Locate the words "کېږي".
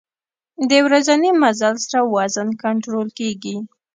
3.19-3.55